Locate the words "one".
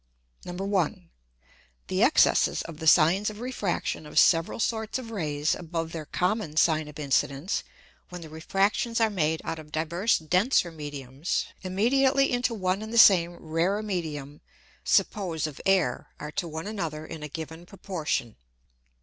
12.55-12.81, 16.47-16.65